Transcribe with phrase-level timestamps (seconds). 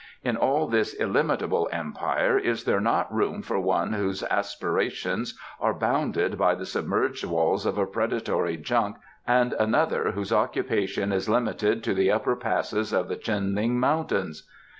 [0.23, 6.39] In all this illimitable Empire is there not room for one whose aspirations are bounded
[6.39, 8.95] by the submerged walls of a predatory junk
[9.27, 14.47] and another whose occupation is limited to the upper passes of the Chunling mountains?